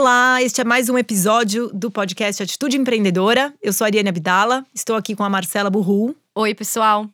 [0.00, 3.52] Olá, este é mais um episódio do podcast Atitude Empreendedora.
[3.60, 6.16] Eu sou a Ariane Abdala, estou aqui com a Marcela Burru.
[6.34, 7.06] Oi, pessoal.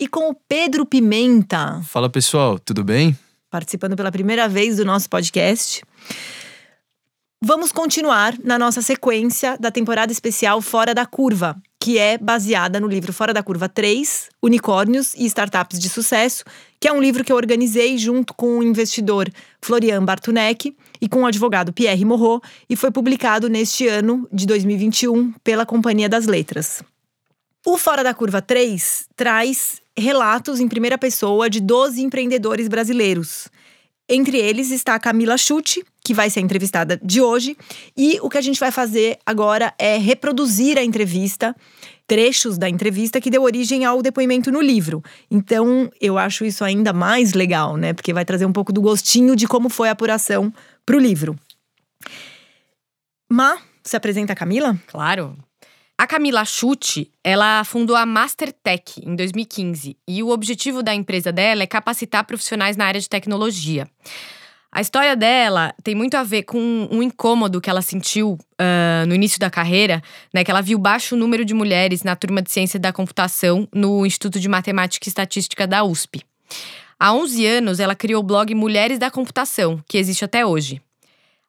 [0.00, 1.82] E com o Pedro Pimenta.
[1.84, 3.14] Fala, pessoal, tudo bem?
[3.50, 5.82] Participando pela primeira vez do nosso podcast.
[7.44, 12.88] Vamos continuar na nossa sequência da temporada especial Fora da Curva, que é baseada no
[12.88, 16.44] livro Fora da Curva 3, Unicórnios e Startups de Sucesso,
[16.80, 19.28] que é um livro que eu organizei junto com o investidor
[19.60, 25.32] Florian Bartunek e com o advogado Pierre Morro e foi publicado neste ano de 2021
[25.42, 26.80] pela Companhia das Letras.
[27.66, 33.48] O Fora da Curva 3 traz relatos em primeira pessoa de 12 empreendedores brasileiros.
[34.08, 37.56] Entre eles está a Camila Chute, que vai ser a entrevistada de hoje,
[37.96, 41.54] e o que a gente vai fazer agora é reproduzir a entrevista,
[42.06, 45.02] trechos da entrevista que deu origem ao depoimento no livro.
[45.30, 47.92] Então, eu acho isso ainda mais legal, né?
[47.92, 50.52] Porque vai trazer um pouco do gostinho de como foi a apuração
[50.84, 51.38] para o livro.
[53.30, 54.78] Má, se apresenta a Camila?
[54.86, 55.36] Claro.
[55.96, 61.62] A Camila Chute, ela fundou a Mastertech em 2015 e o objetivo da empresa dela
[61.62, 63.88] é capacitar profissionais na área de tecnologia.
[64.74, 69.14] A história dela tem muito a ver com um incômodo que ela sentiu uh, no
[69.14, 70.02] início da carreira,
[70.32, 70.42] né?
[70.42, 74.40] Que ela viu baixo número de mulheres na turma de ciência da computação no Instituto
[74.40, 76.24] de Matemática e Estatística da USP.
[77.04, 80.80] Há 11 anos, ela criou o blog Mulheres da Computação, que existe até hoje.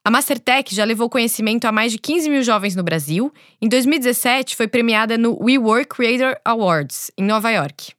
[0.04, 3.32] A Mastertech já levou conhecimento a mais de 15 mil jovens no Brasil.
[3.62, 7.92] Em 2017, foi premiada no WeWork Creator Awards, em Nova York.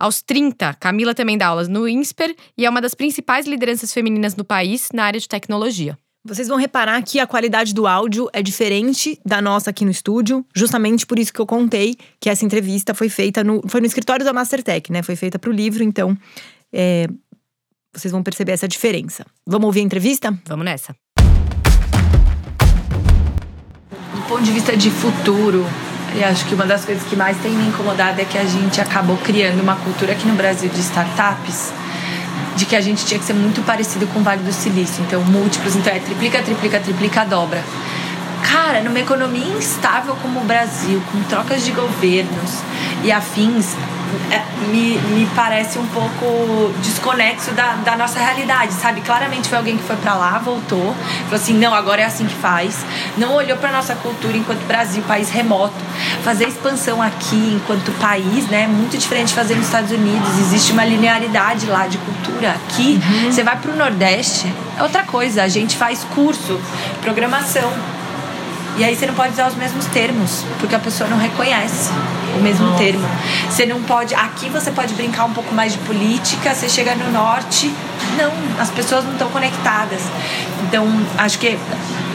[0.00, 4.34] Aos 30, Camila também dá aulas no INSPER e é uma das principais lideranças femininas
[4.34, 5.98] no país na área de tecnologia.
[6.24, 10.46] Vocês vão reparar que a qualidade do áudio é diferente da nossa aqui no estúdio,
[10.54, 14.24] justamente por isso que eu contei que essa entrevista foi feita no, foi no escritório
[14.24, 15.02] da Mastertech, né?
[15.02, 16.16] Foi feita para o livro, então
[16.72, 17.06] é,
[17.94, 19.26] vocês vão perceber essa diferença.
[19.46, 20.36] Vamos ouvir a entrevista?
[20.46, 20.94] Vamos nessa.
[24.14, 25.66] Do ponto de vista de futuro,
[26.14, 28.80] e acho que uma das coisas que mais tem me incomodado é que a gente
[28.80, 31.72] acabou criando uma cultura aqui no Brasil de startups
[32.56, 35.02] de que a gente tinha que ser muito parecido com o Vale do Silício.
[35.04, 37.62] Então, múltiplos, então é triplica, triplica, triplica, dobra.
[38.42, 42.60] Cara, numa economia instável como o Brasil, com trocas de governos
[43.02, 43.74] e afins,
[44.68, 49.00] me, me parece um pouco desconexo da, da nossa realidade, sabe?
[49.00, 52.34] Claramente foi alguém que foi para lá, voltou, falou assim: não, agora é assim que
[52.34, 52.84] faz.
[53.16, 55.74] Não olhou para nossa cultura enquanto Brasil, país remoto.
[56.22, 58.66] Fazer expansão aqui enquanto país, né?
[58.66, 60.38] Muito diferente de fazer nos Estados Unidos.
[60.38, 62.52] Existe uma linearidade lá de cultura.
[62.52, 63.30] Aqui, uhum.
[63.30, 65.42] você vai para o Nordeste, é outra coisa.
[65.42, 66.60] A gente faz curso,
[67.00, 67.72] programação
[68.76, 71.90] e aí você não pode usar os mesmos termos, porque a pessoa não reconhece
[72.38, 72.78] o mesmo Nossa.
[72.78, 73.06] termo.
[73.48, 74.14] Você não pode.
[74.14, 77.72] Aqui você pode brincar um pouco mais de política, você chega no norte,
[78.16, 80.00] não, as pessoas não estão conectadas.
[80.62, 80.86] Então,
[81.18, 81.58] acho que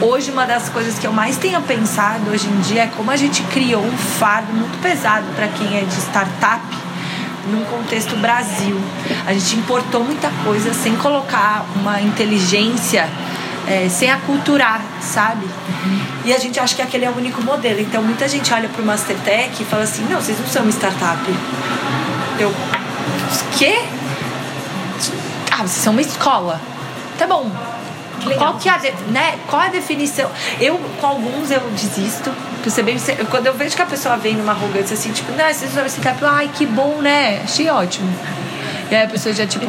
[0.00, 3.16] hoje uma das coisas que eu mais tenho pensado hoje em dia é como a
[3.16, 6.62] gente criou um fardo muito pesado para quem é de startup
[7.50, 8.80] num contexto Brasil.
[9.26, 13.08] A gente importou muita coisa sem colocar uma inteligência
[13.68, 15.44] é, sem aculturar, sabe?
[15.44, 16.00] Uhum.
[16.24, 17.80] E a gente acha que aquele é o único modelo.
[17.80, 20.72] Então muita gente olha para o Mastertech e fala assim: não, vocês não são uma
[20.72, 21.22] startup.
[22.38, 22.54] Eu,
[23.58, 23.78] quê?
[25.50, 26.60] Ah, vocês são uma escola.
[27.18, 27.50] Tá bom.
[28.36, 28.78] Qual, que é a
[29.10, 29.38] né?
[29.46, 30.30] Qual a definição?
[30.60, 32.32] Eu, com alguns, eu desisto.
[33.30, 35.88] Quando eu vejo que a pessoa vem numa arrogância assim, tipo, não, vocês são uma
[35.88, 37.40] startup, ai, que bom, né?
[37.44, 38.12] Achei ótimo.
[38.90, 39.66] E aí a pessoa já, tipo,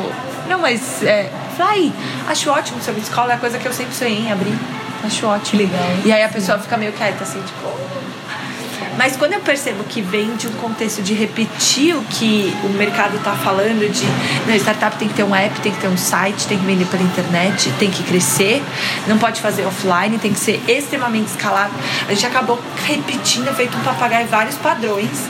[0.47, 1.29] não, mas é,
[1.59, 1.91] Falei,
[2.25, 4.57] acho ótimo sobre escola, é a coisa que eu sempre sonhei em abrir.
[5.03, 5.61] Acho ótimo.
[5.61, 5.81] Legal.
[6.05, 7.69] E aí a pessoa fica meio quieta, assim, tipo.
[8.97, 13.17] Mas quando eu percebo que vem de um contexto de repetir o que o mercado
[13.17, 14.05] está falando, de
[14.47, 16.85] não, startup tem que ter um app, tem que ter um site, tem que vender
[16.85, 18.63] pela internet, tem que crescer,
[19.05, 21.77] não pode fazer offline, tem que ser extremamente escalável.
[22.07, 25.27] A gente acabou repetindo, feito um papagaio vários padrões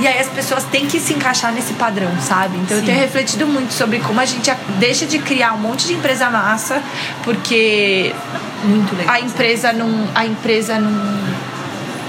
[0.00, 2.56] e aí as pessoas têm que se encaixar nesse padrão, sabe?
[2.56, 2.82] Então Sim.
[2.82, 6.30] eu tenho refletido muito sobre como a gente deixa de criar um monte de empresa
[6.30, 6.82] massa,
[7.22, 8.14] porque
[8.64, 9.14] muito legal.
[9.14, 10.08] a empresa não.
[10.14, 11.20] A empresa não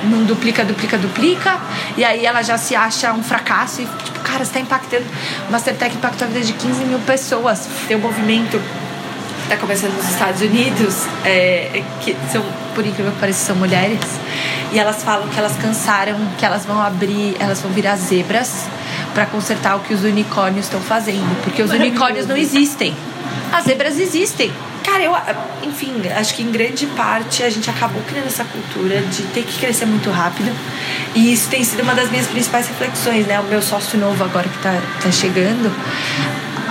[0.03, 1.59] não duplica, duplica, duplica,
[1.95, 5.05] e aí ela já se acha um fracasso e, tipo, cara, você tá impactando.
[5.47, 7.67] O Mastertech impactou a vida de 15 mil pessoas.
[7.87, 8.59] Tem um movimento
[9.51, 12.41] está começando nos Estados Unidos, é, que são,
[12.73, 13.99] por incrível que pareça, são mulheres,
[14.71, 18.67] e elas falam que elas cansaram, que elas vão abrir, elas vão virar zebras
[19.13, 22.95] para consertar o que os unicórnios estão fazendo, porque os unicórnios não existem.
[23.51, 24.53] As zebras existem.
[24.85, 25.13] Cara, eu,
[25.63, 29.59] enfim, acho que em grande parte a gente acabou criando essa cultura de ter que
[29.59, 30.49] crescer muito rápido.
[31.13, 33.39] E isso tem sido uma das minhas principais reflexões, né?
[33.39, 35.71] O meu sócio novo agora que tá, tá chegando,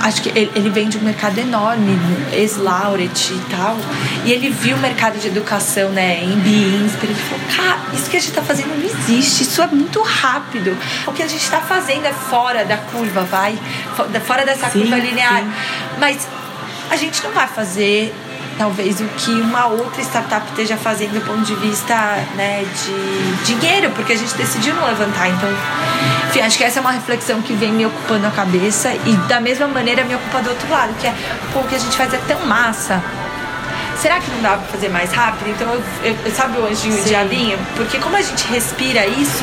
[0.00, 1.98] acho que ele, ele vem de um mercado enorme,
[2.32, 3.76] ex-Lauret e tal.
[4.24, 7.10] E ele viu o mercado de educação, né, em Biinsper.
[7.10, 10.76] Ele falou, cara, isso que a gente está fazendo não existe, isso é muito rápido.
[11.06, 13.58] O que a gente está fazendo é fora da curva, vai,
[14.24, 15.42] fora dessa sim, curva linear.
[15.42, 15.52] Sim.
[15.98, 16.26] Mas
[16.90, 18.14] a gente não vai fazer
[18.60, 21.94] talvez o que uma outra startup esteja fazendo do ponto de vista
[22.36, 25.30] né, de dinheiro, porque a gente decidiu não levantar.
[25.30, 25.48] Então,
[26.28, 29.40] enfim, acho que essa é uma reflexão que vem me ocupando a cabeça e da
[29.40, 31.14] mesma maneira me ocupa do outro lado, que é
[31.54, 33.02] pô, o que a gente faz é tão massa.
[33.96, 35.48] Será que não dá pra fazer mais rápido?
[35.48, 35.72] Então,
[36.04, 37.08] eu, eu sabe o anjinho Sim.
[37.08, 37.58] diabinho?
[37.76, 39.42] Porque como a gente respira isso,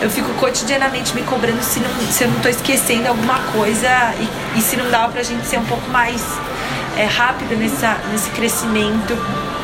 [0.00, 3.88] eu fico cotidianamente me cobrando se, não, se eu não tô esquecendo alguma coisa
[4.20, 6.22] e, e se não dá pra gente ser um pouco mais
[6.96, 9.16] é, rápido nessa, nesse crescimento.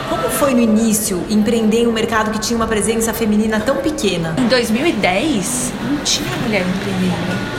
[0.08, 4.34] Como foi no início empreender em um mercado que tinha uma presença feminina tão pequena?
[4.38, 7.58] Em 2010, não tinha mulher empreendendo.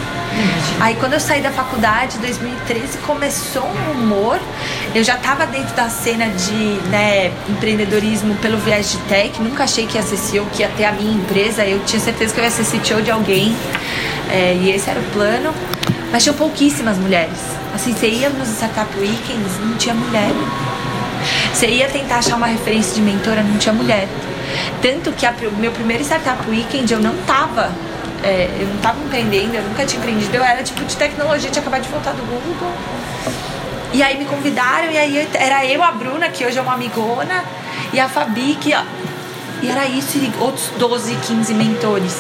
[0.80, 4.40] Aí quando eu saí da faculdade, em 2013, começou um rumor.
[4.96, 6.54] Eu já estava dentro da cena de
[6.90, 9.42] né, empreendedorismo pelo viés de tech.
[9.42, 11.66] Nunca achei que ia ser CEO, que ia ter a minha empresa.
[11.66, 13.56] Eu tinha certeza que eu ia ser CTO de alguém.
[14.32, 15.54] É, e esse era o plano.
[16.12, 17.59] Mas tinham pouquíssimas mulheres.
[17.74, 20.32] Assim, você ia nos Startup Weekends, não tinha mulher.
[21.54, 24.08] Você ia tentar achar uma referência de mentora, não tinha mulher.
[24.82, 27.72] Tanto que o meu primeiro Startup Weekend eu não tava.
[28.24, 30.36] É, eu não tava empreendendo, eu nunca tinha empreendido.
[30.36, 32.72] Eu era tipo de tecnologia, tinha acabado de voltar do Google.
[33.92, 37.44] E aí me convidaram, e aí era eu, a Bruna, que hoje é uma amigona,
[37.92, 38.72] e a Fabi, que
[39.62, 42.16] e era isso, e outros 12, 15 mentores.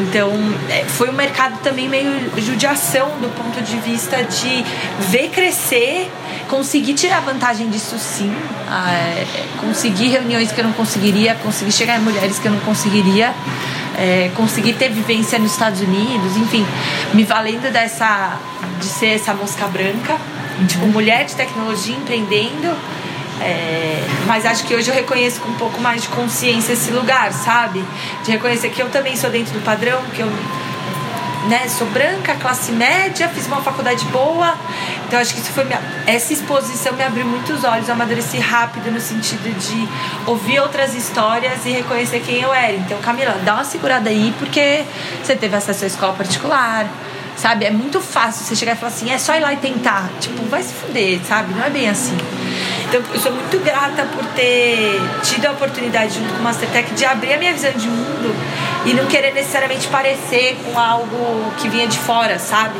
[0.00, 0.32] Então,
[0.68, 2.08] é, foi um mercado também meio
[2.38, 4.64] judiação do ponto de vista de
[5.10, 6.10] ver crescer,
[6.48, 8.34] conseguir tirar vantagem disso sim,
[8.70, 9.24] é,
[9.60, 13.34] conseguir reuniões que eu não conseguiria, conseguir chegar em mulheres que eu não conseguiria.
[14.00, 16.64] É, conseguir ter vivência nos Estados Unidos, enfim,
[17.12, 18.38] me valendo dessa
[18.78, 20.16] de ser essa mosca branca,
[20.68, 22.76] tipo mulher de tecnologia empreendendo,
[23.40, 27.32] é, mas acho que hoje eu reconheço com um pouco mais de consciência esse lugar,
[27.32, 27.84] sabe?
[28.24, 30.30] De reconhecer que eu também sou dentro do padrão, que eu
[31.48, 34.54] né, sou branca, classe média, fiz uma faculdade boa.
[35.06, 38.90] Então acho que isso foi minha, essa exposição me abriu muitos olhos, eu amadureci rápido
[38.90, 39.88] no sentido de
[40.30, 42.74] ouvir outras histórias e reconhecer quem eu era.
[42.74, 44.84] Então, Camila, dá uma segurada aí porque
[45.22, 46.86] você teve acesso à escola particular,
[47.36, 47.64] sabe?
[47.64, 50.10] É muito fácil você chegar e falar assim, é só ir lá e tentar.
[50.20, 51.54] Tipo, vai se fuder, sabe?
[51.54, 52.16] Não é bem assim.
[52.88, 57.04] Então, eu sou muito grata por ter tido a oportunidade, junto com o Mastertech, de
[57.04, 58.34] abrir a minha visão de mundo
[58.86, 62.74] e não querer necessariamente parecer com algo que vinha de fora, sabe?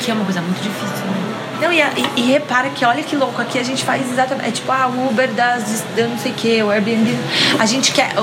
[0.00, 1.20] Que é uma coisa muito difícil, né?
[1.60, 4.48] Não, e, e, e, repara que olha que louco, aqui a gente faz exatamente.
[4.48, 7.14] É tipo, ah, o Uber das, da não sei o que, o Airbnb.
[7.58, 8.14] A gente quer.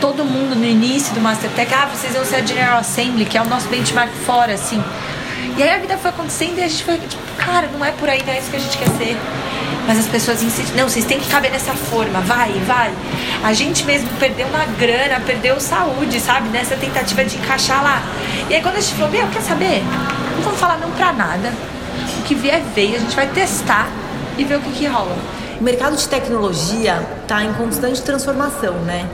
[0.00, 3.40] Todo mundo no início do Mastertech, ah, vocês vão ser a General Assembly, que é
[3.40, 4.82] o nosso benchmark fora, assim.
[5.56, 8.08] E aí a vida foi acontecendo e a gente foi, tipo, cara, não é por
[8.08, 9.16] aí, não é isso que a gente quer ser.
[9.86, 12.92] Mas as pessoas insistem, não, vocês têm que caber nessa forma, vai, vai.
[13.42, 16.48] A gente mesmo perdeu uma grana, perdeu saúde, sabe?
[16.50, 18.02] Nessa tentativa de encaixar lá.
[18.48, 19.82] E aí quando a gente falou, meu, quer saber?
[20.36, 21.52] Não vamos falar não pra nada.
[22.20, 23.88] O que vier, veio, a gente vai testar
[24.38, 25.16] e ver o que, que rola.
[25.60, 29.08] O mercado de tecnologia está em constante transformação, né?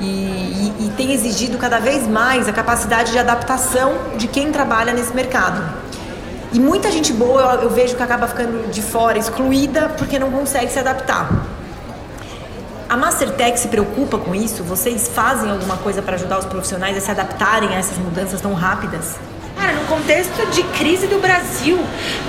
[0.00, 4.92] E, e, e, tem exigido cada vez mais a capacidade de adaptação de quem trabalha
[4.92, 5.62] nesse mercado.
[6.52, 10.30] E muita gente boa eu, eu vejo que acaba ficando de fora, excluída, porque não
[10.30, 11.30] consegue se adaptar.
[12.88, 14.62] A Mastertech se preocupa com isso?
[14.62, 18.52] Vocês fazem alguma coisa para ajudar os profissionais a se adaptarem a essas mudanças tão
[18.52, 19.16] rápidas?
[19.92, 21.78] Contexto de crise do Brasil,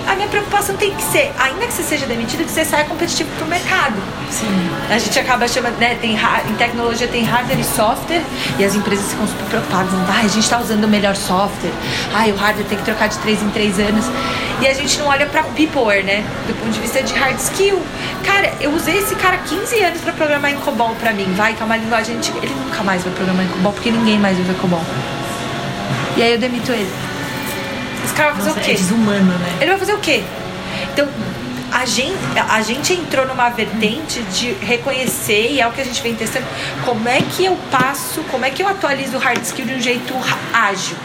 [0.06, 3.30] a minha preocupação tem que ser, ainda que você seja demitido, que você saia competitivo
[3.38, 3.96] pro mercado.
[4.30, 4.70] Sim.
[4.90, 8.22] A gente acaba chamando, né, tem, em tecnologia tem hardware e software,
[8.60, 11.72] e as empresas ficam super preocupadas, ah, a gente tá usando o melhor software,
[12.14, 14.06] ah, o hardware tem que trocar de 3 em 3 anos.
[14.60, 17.82] E a gente não olha pra peopleware, né, do ponto de vista de hard skill.
[18.26, 21.62] Cara, eu usei esse cara 15 anos para programar em COBOL pra mim, vai, que
[21.62, 22.20] é uma linguagem.
[22.42, 24.84] Ele nunca mais vai programar em COBOL, porque ninguém mais usa COBOL.
[26.18, 27.13] E aí eu demito ele.
[28.04, 28.72] Esse cara vai fazer Nossa, o quê?
[28.72, 29.58] É desumano, né?
[29.62, 30.24] Ele vai fazer o quê?
[30.94, 31.08] Então,
[31.72, 32.16] a gente,
[32.50, 36.46] a gente entrou numa vertente de reconhecer, e é o que a gente vem testando,
[36.86, 39.82] como é que eu passo, como é que eu atualizo o hard skill de um
[39.82, 40.14] jeito
[40.54, 40.96] ágil.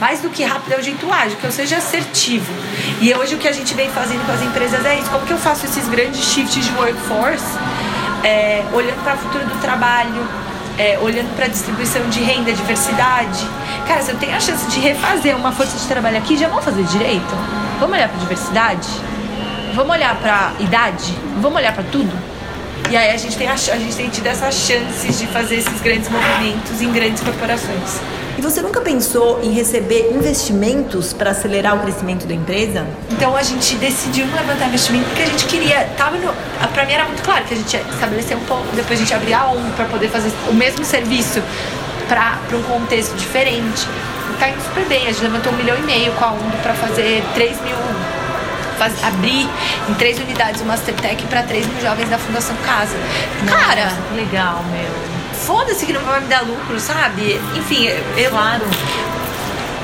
[0.00, 2.52] Mais do que rápido é o jeito ágil, que eu seja assertivo.
[3.00, 5.08] E hoje o que a gente vem fazendo com as empresas é isso.
[5.08, 7.56] Como que eu faço esses grandes shifts de workforce,
[8.24, 10.26] é, olhando para o futuro do trabalho,
[10.78, 13.46] é, olhando para a distribuição de renda, diversidade.
[13.86, 16.64] Cara, se eu tenho a chance de refazer uma força de trabalho aqui, já vamos
[16.64, 17.34] fazer direito?
[17.78, 18.88] Vamos olhar para diversidade?
[19.74, 21.14] Vamos olhar para idade?
[21.40, 22.12] Vamos olhar para tudo?
[22.90, 25.80] E aí a gente, tem a, a gente tem tido essas chances de fazer esses
[25.80, 28.00] grandes movimentos em grandes corporações.
[28.36, 32.84] E você nunca pensou em receber investimentos para acelerar o crescimento da empresa?
[33.10, 35.84] Então a gente decidiu levantar investimento porque a gente queria.
[35.96, 36.32] Tava no,
[36.72, 39.14] pra mim era muito claro que a gente ia estabelecer um pouco, depois a gente
[39.14, 41.40] abrir a ONG para poder fazer o mesmo serviço
[42.08, 43.86] para um contexto diferente.
[44.30, 45.02] E tá indo super bem.
[45.02, 47.76] A gente levantou um milhão e meio com a ONG para fazer 3 mil.
[48.78, 49.48] Faz, abrir
[49.88, 52.96] em três unidades o Mastertech para 3 mil jovens da Fundação Casa.
[53.46, 55.23] Cara, que legal, meu.
[55.46, 57.40] Foda-se que não vai me dar lucro, sabe?
[57.56, 57.86] Enfim,
[58.16, 58.30] eu.
[58.30, 58.64] Claro.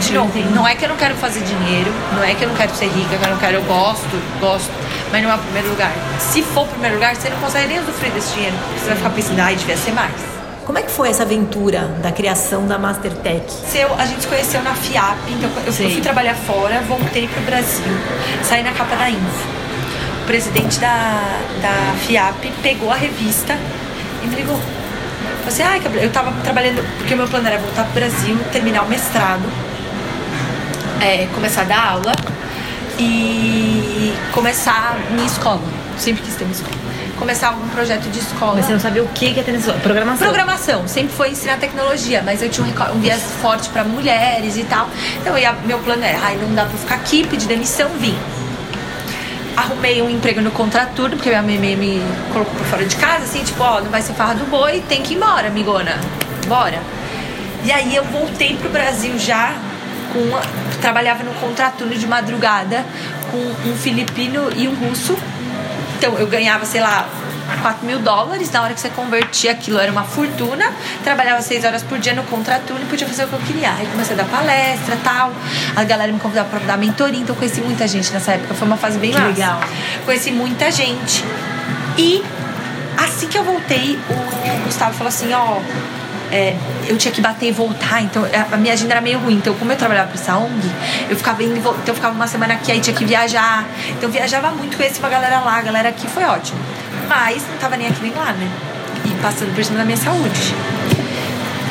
[0.01, 2.57] De novo, não é que eu não quero fazer dinheiro, não é que eu não
[2.57, 4.09] quero ser rica, que eu não quero, eu gosto,
[4.41, 4.71] gosto,
[5.13, 5.93] mas não é o primeiro lugar.
[6.19, 9.11] Se for o primeiro lugar, você não consegue nem usufruir desse dinheiro, você vai ficar
[9.11, 10.15] pensando, ai, devia ser mais.
[10.65, 13.45] Como é que foi essa aventura da criação da Mastertech?
[13.69, 15.93] Seu, a gente se conheceu na FIAP, então eu, eu Sei.
[15.93, 17.93] fui trabalhar fora, voltei pro Brasil,
[18.43, 19.49] saí na capa da Info.
[20.23, 21.21] O presidente da,
[21.61, 23.55] da FIAP pegou a revista
[24.23, 24.59] e me ligou.
[25.45, 28.83] Falei assim, Gabriel, eu tava trabalhando, porque o meu plano era voltar pro Brasil, terminar
[28.83, 29.43] o mestrado,
[31.01, 32.13] é, começar a dar aula
[32.99, 35.61] e começar minha escola.
[35.99, 36.77] Sempre quis ter uma escola.
[37.19, 38.55] Começar algum projeto de escola.
[38.57, 40.27] Mas você não sabia o que que ia ter nessa programação?
[40.27, 44.65] Programação, sempre foi ensinar tecnologia, mas eu tinha um, um viés forte pra mulheres e
[44.65, 44.89] tal.
[45.21, 48.17] Então, ia- meu plano era, ai, não dá pra ficar aqui, pedir demissão, vim.
[49.61, 52.01] Arrumei um emprego no contraturno, porque minha mãe me,
[52.33, 55.03] colocou pra fora de casa, assim, tipo, ó, não vai ser farra do boi, tem
[55.03, 55.99] que ir embora, amigona.
[56.49, 56.81] Bora.
[57.63, 59.53] E aí eu voltei pro Brasil já
[60.15, 60.41] com uma-
[60.81, 62.87] trabalhava no contraturno de madrugada
[63.31, 63.37] com
[63.69, 65.15] um filipino e um russo.
[65.99, 67.07] Então eu ganhava, sei lá,
[67.63, 68.51] 4 mil dólares.
[68.51, 70.73] Na hora que você convertia aquilo era uma fortuna.
[71.05, 73.73] Trabalhava 6 horas por dia no contraturno e podia fazer o que eu queria.
[73.73, 75.33] Aí comecei a dar palestra tal.
[75.77, 77.21] A galera me convidava pra dar mentoria.
[77.21, 78.55] Então eu conheci muita gente nessa época.
[78.55, 79.27] Foi uma fase bem massa.
[79.27, 79.61] legal.
[80.05, 81.25] Conheci muita gente.
[81.99, 82.23] E
[82.97, 85.61] assim que eu voltei, o Gustavo falou assim: ó.
[86.31, 86.57] é,
[86.87, 89.35] eu tinha que bater e voltar, então a minha agenda era meio ruim.
[89.35, 90.71] Então, como eu trabalhava pra essa ONG,
[91.09, 93.67] eu ficava indo Então, eu ficava uma semana aqui, aí tinha que viajar.
[93.91, 96.59] Então, eu viajava muito, conheci uma galera lá, a galera aqui foi ótimo.
[97.11, 98.49] Mas não tava nem aqui nem lá, né?
[99.05, 100.55] E passando por cima da minha saúde.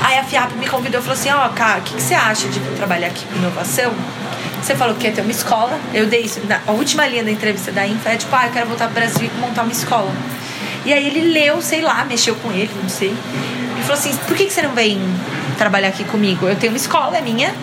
[0.01, 2.49] Aí a FIAP me convidou e falou assim: Ó, cara, o que, que você acha
[2.49, 3.93] de trabalhar aqui com inovação?
[4.61, 5.79] Você falou que ia ter uma escola.
[5.93, 6.41] Eu dei isso.
[6.45, 8.95] Na, a última linha da entrevista da Info é tipo: Ah, eu quero voltar pro
[8.95, 10.11] Brasil e montar uma escola.
[10.83, 13.15] E aí ele leu, sei lá, mexeu com ele, não sei.
[13.79, 14.99] E falou assim: Por que, que você não vem
[15.57, 16.49] trabalhar aqui comigo?
[16.49, 17.55] Eu tenho uma escola, é minha.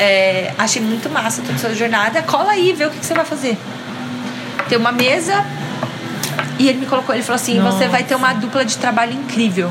[0.00, 2.22] É, achei muito massa toda a sua jornada.
[2.22, 3.56] Cola aí, vê o que, que você vai fazer.
[4.68, 5.44] Tem uma mesa.
[6.58, 9.70] E ele me colocou, ele falou assim: Você vai ter uma dupla de trabalho incrível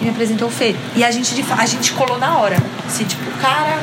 [0.00, 0.74] e me apresentou o Fê.
[0.94, 2.56] E a gente, a gente colou na hora.
[2.86, 3.78] Assim, tipo, o cara.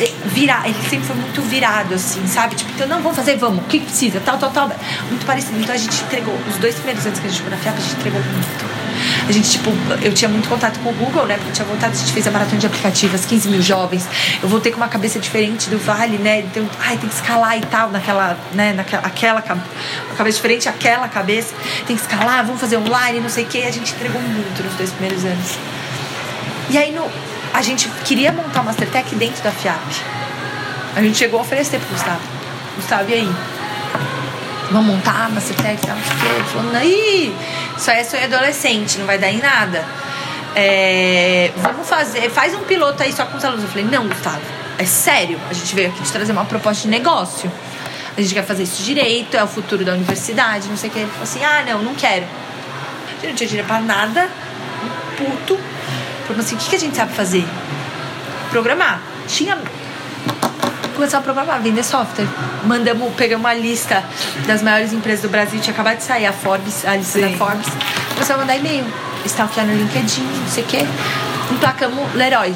[0.00, 2.54] eh, Virar, ele sempre foi muito virado, assim, sabe?
[2.56, 3.64] Tipo, então, não, vamos fazer, vamos.
[3.64, 4.20] O que que precisa?
[4.20, 4.68] Tal, tal, tal.
[5.08, 5.58] Muito parecido.
[5.60, 6.34] Então a gente entregou.
[6.48, 8.77] Os dois primeiros anos que a gente ficou na FIAP, a gente entregou muito.
[9.28, 9.70] A gente, tipo,
[10.02, 11.34] eu tinha muito contato com o Google, né?
[11.34, 14.08] Porque eu tinha voltado, a gente fez a maratona de aplicativas, 15 mil jovens.
[14.42, 16.40] Eu voltei com uma cabeça diferente do Vale, né?
[16.40, 18.72] Então, ai, tem que escalar e tal, naquela, né?
[18.72, 21.54] Naquela, aquela, cabeça diferente, aquela cabeça.
[21.86, 23.64] Tem que escalar, vamos fazer online, não sei o quê.
[23.68, 25.58] A gente entregou muito nos dois primeiros anos.
[26.70, 27.06] E aí, no,
[27.52, 29.78] a gente queria montar o Mastertech dentro da FIAP.
[30.96, 32.20] A gente chegou a oferecer pro Gustavo.
[32.76, 33.34] Gustavo, e aí?
[34.70, 35.96] Vamos montar a Mastertech tal.
[35.96, 37.34] Ele falou, ih,
[37.78, 39.84] isso é sonho adolescente, não vai dar em nada.
[40.54, 43.62] É, vamos fazer, faz um piloto aí só com os alunos.
[43.62, 44.40] Eu falei, não, Gustavo,
[44.76, 45.38] é sério.
[45.48, 47.50] A gente veio aqui te trazer uma proposta de negócio.
[48.16, 50.98] A gente quer fazer isso direito, é o futuro da universidade, não sei o que.
[50.98, 52.26] Ele falou assim, ah, não, não quero.
[53.12, 54.28] Gente não tinha dinheiro pra nada,
[54.82, 55.56] um puto.
[56.26, 57.46] Falou assim, o que, que a gente sabe fazer?
[58.50, 59.00] Programar.
[59.28, 59.56] Tinha
[60.98, 62.26] começamos a programar, vender software.
[62.64, 64.02] Mandamos, pegamos uma lista
[64.48, 67.36] das maiores empresas do Brasil, tinha acabado de sair a Forbes, a lista da Sim.
[67.36, 67.68] Forbes.
[68.14, 68.84] Começamos a mandar e-mail,
[69.24, 70.78] stalkear no LinkedIn, não sei o quê.
[71.52, 72.52] Emplacamos Leroy.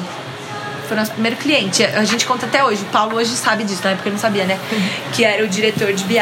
[0.89, 1.85] Foi o nosso primeiro cliente.
[1.85, 2.81] A gente conta até hoje.
[2.81, 4.59] O Paulo hoje sabe disso, na época ele não sabia, né?
[5.13, 6.19] Que era o diretor de BI.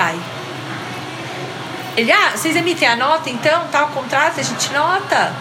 [1.98, 5.34] Ele, ah, vocês emitem a nota então, tal, o contrato, a gente nota.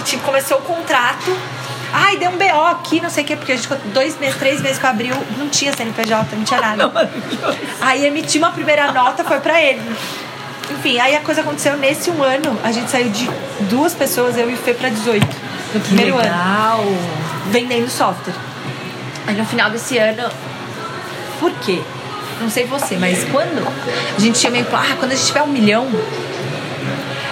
[0.00, 1.30] E, tipo, começou o contrato.
[1.96, 4.36] Ai, deu um BO aqui, não sei o quê, porque a gente ficou dois meses,
[4.36, 6.90] três meses pra abril, não tinha CNPJ, não tinha nada.
[7.80, 9.80] Aí emiti uma primeira nota, foi pra ele.
[10.72, 12.58] Enfim, aí a coisa aconteceu nesse um ano.
[12.64, 13.30] A gente saiu de
[13.70, 15.24] duas pessoas, eu e o Fê, pra 18.
[15.74, 16.84] No primeiro ano legal.
[17.52, 18.34] vendendo software.
[19.28, 20.28] Aí no final desse ano,
[21.38, 21.80] por quê?
[22.40, 23.64] Não sei você, mas quando
[24.16, 25.88] a gente tinha meio, ah, quando a gente tiver um milhão,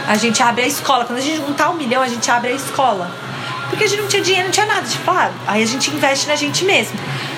[0.06, 1.04] a gente abre a escola.
[1.04, 3.10] Quando a gente juntar um milhão, a gente abre a escola.
[3.72, 4.86] Porque a gente não tinha dinheiro, não tinha nada.
[4.86, 6.92] Tipo, ah, aí a gente investe na gente mesmo.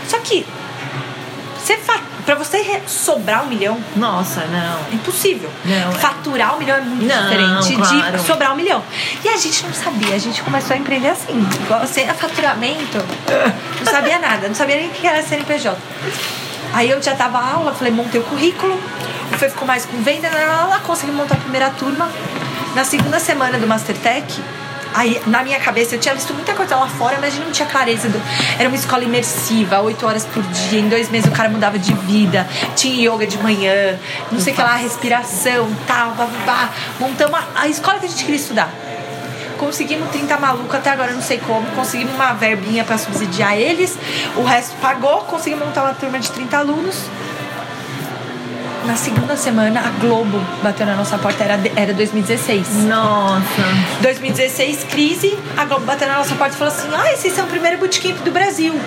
[0.09, 0.45] Só que
[1.57, 1.77] você
[2.25, 4.79] Pra você sobrar um milhão, Nossa, não.
[4.91, 5.51] é impossível.
[5.63, 5.95] Não, é.
[5.95, 8.19] Faturar um milhão é muito Não, diferente claro.
[8.19, 8.83] de sobrar um milhão.
[9.23, 11.47] E a gente não sabia, a gente começou a empreender assim.
[11.65, 12.97] Igual você, a faturamento,
[13.79, 15.77] não sabia nada, não sabia nem o que era CNPJ.
[16.73, 18.81] Aí eu já tava aula, falei, montei o currículo,
[19.31, 22.11] o Fê ficou mais com venda, lá, lá, lá, consegui montar a primeira turma.
[22.75, 24.41] Na segunda semana do Mastertech,
[24.95, 28.09] aí na minha cabeça eu tinha visto muita coisa lá fora, mas não tinha clareza.
[28.09, 28.21] Do...
[28.59, 31.93] Era uma escola imersiva, oito horas por dia, em dois meses o cara mudava de
[31.93, 32.47] vida,
[32.77, 33.99] tinha yoga de manhã,
[34.31, 36.13] não sei o que lá, respiração, tal,
[36.45, 36.71] blá.
[37.01, 38.73] Montamos a, a escola que a gente queria estudar.
[39.59, 41.67] Conseguimos 30 malucos até agora, não sei como.
[41.73, 43.97] Conseguimos uma verbinha pra subsidiar eles.
[44.37, 45.21] O resto pagou.
[45.21, 46.97] Conseguimos montar uma turma de 30 alunos.
[48.87, 51.43] Na segunda semana, a Globo bateu na nossa porta.
[51.43, 52.85] Era, era 2016.
[52.85, 53.43] Nossa.
[54.03, 55.39] 2016, crise.
[55.57, 58.19] A Globo bateu na nossa porta e falou assim: Ah, vocês são o primeiro bootcamp
[58.19, 58.79] do Brasil.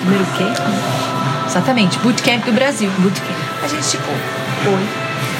[0.00, 0.44] Primeiro o quê?
[1.46, 2.90] Exatamente, bootcamp do Brasil.
[2.98, 3.36] Bootcamp.
[3.62, 4.88] A gente, tipo, oi.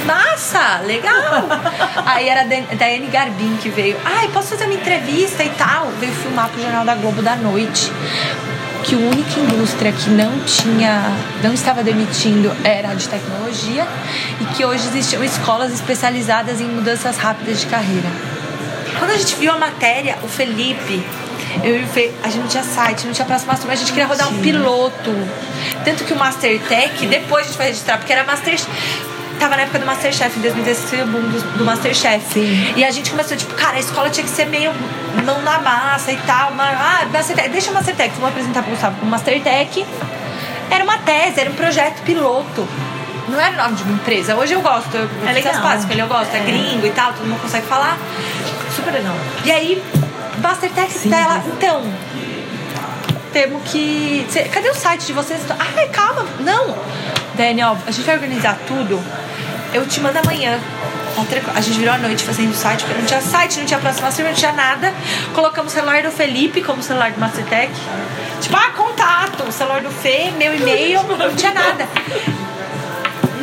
[0.07, 1.45] Massa, legal.
[2.07, 3.97] Aí era a Daiane Garbin que veio.
[4.05, 5.89] Ai, posso fazer uma entrevista e tal?
[6.01, 7.93] Veio filmar pro Jornal da Globo da noite.
[8.85, 11.03] Que a única indústria que não tinha,
[11.43, 13.87] não estava demitindo era a de tecnologia
[14.41, 18.09] e que hoje existiam escolas especializadas em mudanças rápidas de carreira.
[18.99, 21.03] Quando a gente viu a matéria, o Felipe,
[21.63, 23.93] eu e o Fê, a gente não tinha site, não tinha próxima turma, a gente
[23.93, 25.11] queria rodar um piloto.
[25.85, 28.57] Tanto que o Mastertech, depois a gente foi registrar, porque era Master.
[29.43, 32.33] Tava na época do Masterchef, em 2016 foi o boom do, do Masterchef.
[32.33, 32.75] Sim.
[32.77, 34.71] E a gente começou, tipo, cara, a escola tinha que ser meio
[35.25, 36.53] mão na massa e tal.
[36.53, 38.15] Mas, ah, Mastertech, deixa o Mastertech.
[38.15, 39.85] Vamos apresentar pro Gustavo como Mastertech.
[40.71, 42.69] Era uma tese, era um projeto piloto.
[43.29, 44.37] Não era o nome de uma empresa.
[44.37, 45.55] Hoje eu gosto, eu É legal.
[45.61, 46.33] com ele, eu gosto.
[46.33, 46.39] É.
[46.39, 46.43] É.
[46.45, 47.99] gringo e tal, todo mundo consegue falar.
[48.77, 49.17] Super legal.
[49.45, 49.83] E aí,
[50.39, 51.43] Mastertech tá lá.
[51.49, 51.83] Então,
[53.33, 54.27] temos que.
[54.53, 55.41] Cadê o site de vocês?
[55.59, 56.25] Ai, calma.
[56.41, 56.77] Não.
[57.35, 59.03] Daniel, a gente vai organizar tudo.
[59.73, 60.59] Eu te mando amanhã.
[60.59, 61.53] Tá.
[61.55, 64.11] A gente virou a noite fazendo o site, porque não tinha site, não tinha próxima
[64.11, 64.95] server, não tinha nada.
[65.35, 67.73] Colocamos o celular do Felipe como celular do Mastertech.
[68.41, 71.87] Tipo, ah, contato, o celular do Fê, meu e-mail, não tinha nada.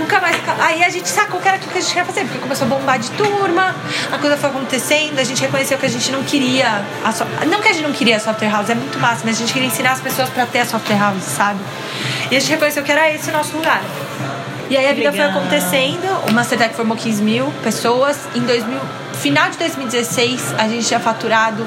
[0.10, 0.38] Nunca mais.
[0.60, 2.70] Aí a gente sacou que era aquilo que a gente queria fazer, porque começou a
[2.72, 3.76] bombar de turma,
[4.12, 6.84] a coisa foi acontecendo, a gente reconheceu que a gente não queria.
[7.06, 7.26] A so...
[7.46, 9.54] Não que a gente não queria a software house, é muito massa, mas a gente
[9.54, 11.60] queria ensinar as pessoas pra ter a software house, sabe?
[12.32, 13.84] E a gente reconheceu que era esse o nosso lugar.
[14.68, 15.32] E aí a vida Legal.
[15.32, 18.18] foi acontecendo, o Mastertech formou 15 mil pessoas.
[18.34, 18.80] Em 2000,
[19.14, 21.64] final de 2016, a gente tinha faturado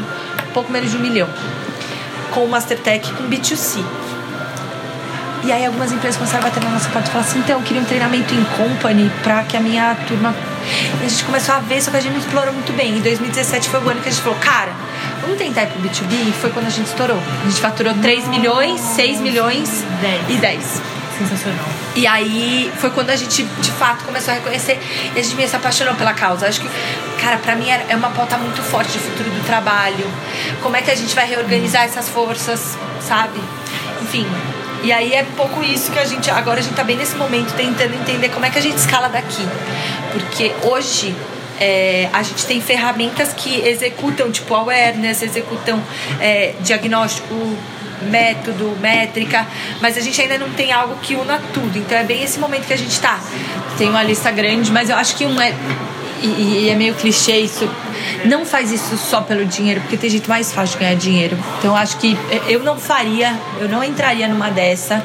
[0.52, 1.28] pouco menos de um milhão
[2.32, 3.84] com o Mastertech com B2C.
[5.44, 7.64] E aí algumas empresas começaram a bater na nossa porta e falar assim, então, eu
[7.64, 10.34] queria um treinamento em company pra que a minha turma.
[11.00, 12.96] E a gente começou a ver, só que a gente não explorou muito bem.
[12.96, 14.70] Em 2017 foi o ano que a gente falou, cara,
[15.20, 16.28] vamos tentar ir pro B2B?
[16.28, 17.18] E foi quando a gente estourou.
[17.18, 20.22] A gente faturou 3 milhões, 6 milhões Dez.
[20.28, 20.82] e 10.
[21.18, 21.64] Sensacional.
[21.96, 24.80] E aí foi quando a gente de fato começou a reconhecer
[25.14, 26.46] e a gente meio se apaixonou pela causa.
[26.46, 26.68] Acho que,
[27.20, 30.08] cara, pra mim é uma pauta muito forte de futuro do trabalho.
[30.62, 33.40] Como é que a gente vai reorganizar essas forças, sabe?
[34.00, 34.26] Enfim.
[34.82, 36.30] E aí é pouco isso que a gente.
[36.30, 39.08] Agora a gente tá bem nesse momento tentando entender como é que a gente escala
[39.08, 39.46] daqui.
[40.12, 41.14] Porque hoje.
[41.60, 45.80] é, a gente tem ferramentas que executam, tipo, awareness, executam
[46.18, 47.34] é, diagnóstico,
[48.10, 49.46] método, métrica,
[49.80, 51.78] mas a gente ainda não tem algo que una tudo.
[51.78, 53.20] Então é bem esse momento que a gente tá.
[53.78, 55.54] Tem uma lista grande, mas eu acho que um é.
[56.22, 57.68] E, e é meio clichê isso.
[58.24, 61.38] Não faz isso só pelo dinheiro, porque tem jeito mais fácil de ganhar dinheiro.
[61.58, 62.16] Então acho que
[62.48, 65.02] eu não faria, eu não entraria numa dessa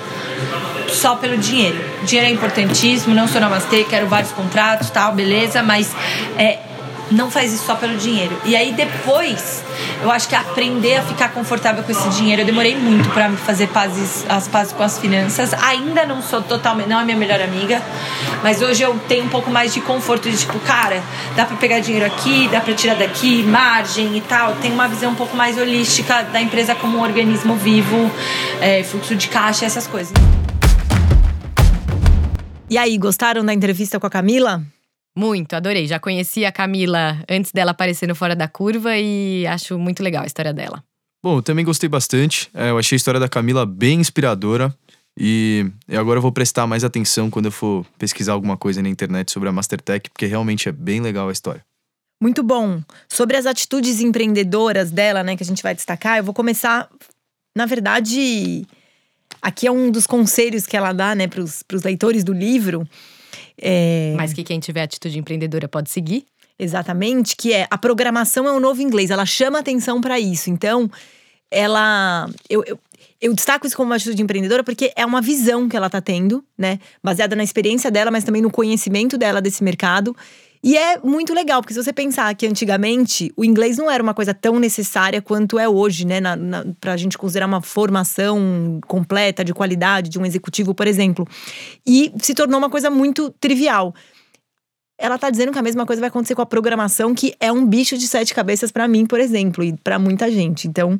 [0.89, 1.77] só pelo dinheiro.
[2.03, 5.91] Dinheiro é importantíssimo, não sou namastê, quero vários contratos, tal, beleza, mas
[6.37, 6.59] é,
[7.11, 8.39] não faz isso só pelo dinheiro.
[8.45, 9.63] E aí depois,
[10.01, 12.41] eu acho que aprender a ficar confortável com esse dinheiro.
[12.41, 15.53] Eu demorei muito me fazer pazes, as pazes com as finanças.
[15.53, 17.81] Ainda não sou totalmente, não é minha melhor amiga,
[18.43, 21.01] mas hoje eu tenho um pouco mais de conforto de tipo, cara,
[21.35, 24.55] dá pra pegar dinheiro aqui, dá pra tirar daqui, margem e tal.
[24.55, 28.11] Tenho uma visão um pouco mais holística da empresa como um organismo vivo,
[28.61, 30.13] é, fluxo de caixa, essas coisas.
[32.69, 34.61] E aí, gostaram da entrevista com a Camila?
[35.17, 35.87] Muito, adorei.
[35.87, 40.21] Já conheci a Camila antes dela aparecer no Fora da Curva e acho muito legal
[40.21, 40.83] a história dela.
[41.23, 42.51] Bom, eu também gostei bastante.
[42.53, 44.71] É, eu achei a história da Camila bem inspiradora.
[45.19, 48.89] E e agora eu vou prestar mais atenção quando eu for pesquisar alguma coisa na
[48.89, 51.65] internet sobre a Mastertech, porque realmente é bem legal a história.
[52.21, 52.83] Muito bom.
[53.09, 56.87] Sobre as atitudes empreendedoras dela, né, que a gente vai destacar, eu vou começar.
[57.57, 58.67] Na verdade,
[59.41, 62.87] aqui é um dos conselhos que ela dá, né, para os leitores do livro.
[63.59, 66.25] É, Mas que quem tiver atitude empreendedora pode seguir.
[66.59, 69.11] Exatamente, que é a programação é o novo inglês.
[69.11, 70.49] Ela chama atenção para isso.
[70.49, 70.89] Então,
[71.51, 72.29] ela.
[72.49, 72.79] Eu, eu,
[73.21, 76.43] eu destaco isso como uma atitude empreendedora porque é uma visão que ela tá tendo,
[76.57, 76.79] né?
[77.03, 80.15] Baseada na experiência dela, mas também no conhecimento dela desse mercado.
[80.63, 84.13] E é muito legal, porque se você pensar que antigamente o inglês não era uma
[84.13, 86.19] coisa tão necessária quanto é hoje, né?
[86.19, 91.27] Na, na, pra gente considerar uma formação completa, de qualidade, de um executivo, por exemplo.
[91.85, 93.93] E se tornou uma coisa muito trivial.
[94.99, 97.65] Ela tá dizendo que a mesma coisa vai acontecer com a programação, que é um
[97.65, 100.67] bicho de sete cabeças para mim, por exemplo, e para muita gente.
[100.67, 100.99] Então,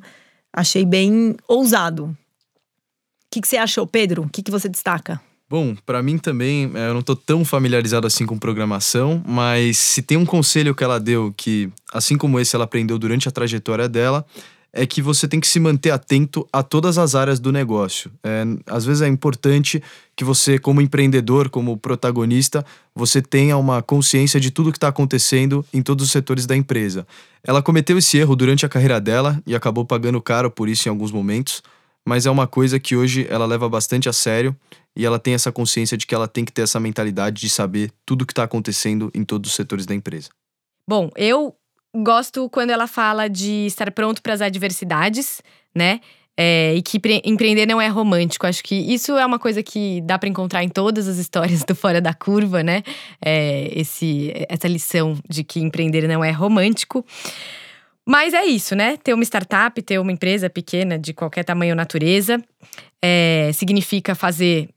[0.54, 2.06] achei bem ousado.
[2.06, 2.16] O
[3.32, 4.24] que, que você achou, Pedro?
[4.24, 5.20] O que, que você destaca?
[5.50, 10.02] Bom, para mim também, é, eu não tô tão familiarizado assim com programação, mas se
[10.02, 13.88] tem um conselho que ela deu que, assim como esse ela aprendeu durante a trajetória
[13.88, 14.26] dela,
[14.74, 18.12] é que você tem que se manter atento a todas as áreas do negócio.
[18.22, 19.82] É, às vezes é importante
[20.18, 25.66] que você, como empreendedor, como protagonista, você tenha uma consciência de tudo que está acontecendo
[25.74, 27.08] em todos os setores da empresa.
[27.42, 30.92] Ela cometeu esse erro durante a carreira dela e acabou pagando caro por isso em
[30.92, 31.64] alguns momentos,
[32.08, 34.56] mas é uma coisa que hoje ela leva bastante a sério
[34.96, 37.92] e ela tem essa consciência de que ela tem que ter essa mentalidade de saber
[38.06, 40.30] tudo o que está acontecendo em todos os setores da empresa.
[40.88, 41.54] Bom, eu
[41.94, 45.42] gosto quando ela fala de estar pronto para as adversidades,
[45.76, 46.00] né?
[46.40, 48.48] É, e que empreender não é romântico.
[48.48, 51.76] Acho que isso é uma coisa que dá para encontrar em todas as histórias do
[51.76, 52.84] Fora da Curva, né?
[53.22, 57.06] É, esse, essa lição de que empreender não é romântico.
[58.08, 58.96] Mas é isso, né?
[58.96, 62.42] Ter uma startup, ter uma empresa pequena de qualquer tamanho ou natureza,
[63.04, 64.70] é, significa fazer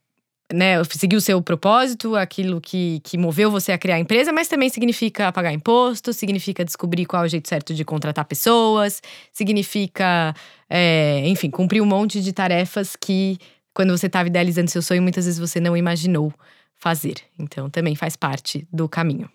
[0.52, 4.48] né, seguir o seu propósito, aquilo que, que moveu você a criar a empresa, mas
[4.48, 9.00] também significa pagar imposto, significa descobrir qual é o jeito certo de contratar pessoas,
[9.32, 10.34] significa,
[10.68, 13.38] é, enfim, cumprir um monte de tarefas que,
[13.72, 16.34] quando você estava idealizando seu sonho, muitas vezes você não imaginou
[16.74, 17.14] fazer.
[17.38, 19.30] Então, também faz parte do caminho.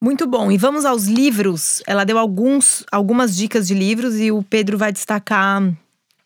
[0.00, 0.50] Muito bom.
[0.50, 1.82] E vamos aos livros.
[1.86, 5.62] Ela deu alguns, algumas dicas de livros e o Pedro vai destacar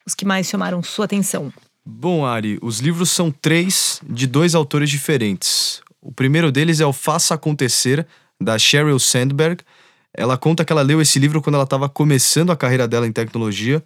[0.05, 1.53] os que mais chamaram sua atenção.
[1.85, 5.81] Bom, Ari, os livros são três de dois autores diferentes.
[6.01, 8.07] O primeiro deles é o Faça Acontecer,
[8.41, 9.63] da Sheryl Sandberg.
[10.15, 13.13] Ela conta que ela leu esse livro quando ela estava começando a carreira dela em
[13.13, 13.83] tecnologia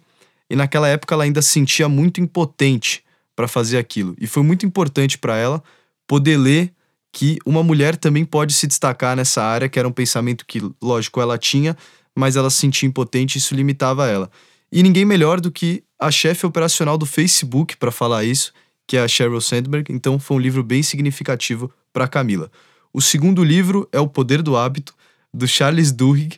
[0.49, 3.03] e naquela época ela ainda se sentia muito impotente
[3.35, 4.15] para fazer aquilo.
[4.19, 5.63] E foi muito importante para ela
[6.07, 6.73] poder ler
[7.15, 11.21] que uma mulher também pode se destacar nessa área, que era um pensamento que, lógico,
[11.21, 11.77] ela tinha,
[12.13, 14.29] mas ela se sentia impotente e isso limitava ela.
[14.69, 18.51] E ninguém melhor do que a chefe operacional do Facebook para falar isso,
[18.85, 19.93] que é a Sheryl Sandberg.
[19.93, 22.51] Então foi um livro bem significativo para Camila.
[22.93, 24.93] O segundo livro é O Poder do Hábito,
[25.33, 26.37] do Charles Duhigg.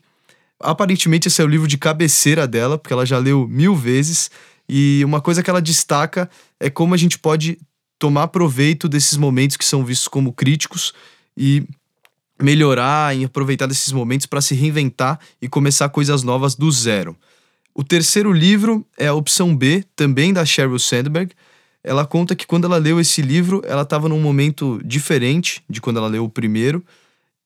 [0.59, 4.29] Aparentemente esse é o livro de cabeceira dela, porque ela já leu mil vezes.
[4.69, 7.57] E uma coisa que ela destaca é como a gente pode
[7.99, 10.93] tomar proveito desses momentos que são vistos como críticos
[11.35, 11.63] e
[12.41, 17.15] melhorar e aproveitar desses momentos para se reinventar e começar coisas novas do zero.
[17.73, 21.31] O terceiro livro é a opção B, também da Sheryl Sandberg.
[21.83, 25.97] Ela conta que quando ela leu esse livro, ela estava num momento diferente de quando
[25.97, 26.83] ela leu o primeiro.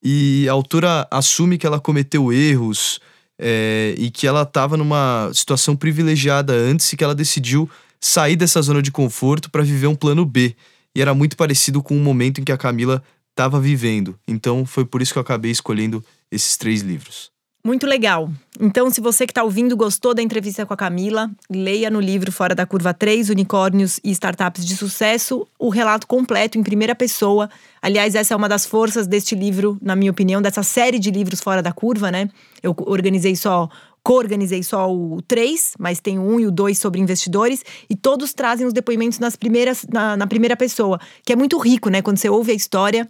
[0.04, 3.00] E a autora assume que ela cometeu erros
[3.38, 7.70] é, e que ela estava numa situação privilegiada antes e que ela decidiu
[8.02, 10.56] sair dessa zona de conforto para viver um plano B.
[10.96, 14.20] E era muito parecido com o momento em que a Camila estava vivendo.
[14.28, 17.32] Então foi por isso que eu acabei escolhendo esses três livros.
[17.64, 18.28] Muito legal.
[18.60, 22.32] Então, se você que está ouvindo gostou da entrevista com a Camila, leia no livro
[22.32, 27.50] Fora da Curva 3, Unicórnios e Startups de Sucesso, o relato completo em primeira pessoa.
[27.80, 31.40] Aliás, essa é uma das forças deste livro, na minha opinião, dessa série de livros
[31.40, 32.30] Fora da Curva, né?
[32.64, 33.70] Eu organizei só
[34.04, 38.34] co-organizei só o 3, mas tem o 1 e o 2 sobre investidores, e todos
[38.34, 42.02] trazem os depoimentos nas primeiras, na, na primeira pessoa, que é muito rico, né?
[42.02, 43.10] Quando você ouve a história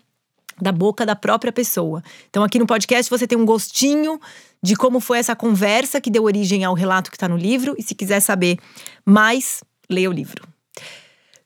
[0.61, 2.03] da boca da própria pessoa.
[2.29, 4.19] Então, aqui no podcast você tem um gostinho
[4.61, 7.75] de como foi essa conversa que deu origem ao relato que está no livro.
[7.77, 8.59] E se quiser saber
[9.03, 10.47] mais, leia o livro.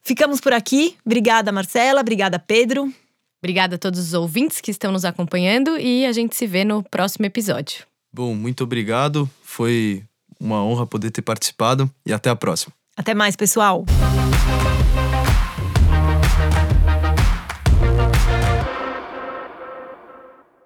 [0.01, 0.95] Ficamos por aqui.
[1.05, 2.01] Obrigada, Marcela.
[2.01, 2.93] Obrigada, Pedro.
[3.41, 6.83] Obrigada a todos os ouvintes que estão nos acompanhando e a gente se vê no
[6.83, 7.85] próximo episódio.
[8.15, 9.29] Bom, muito obrigado.
[9.43, 10.01] Foi
[10.39, 12.73] uma honra poder ter participado e até a próxima.
[12.95, 13.83] Até mais, pessoal.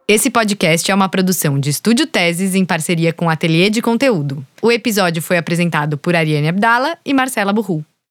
[0.08, 4.46] Esse podcast é uma produção de Estúdio Teses em parceria com o Ateliê de Conteúdo.
[4.62, 7.84] O episódio foi apresentado por Ariane Abdala e Marcela Burru.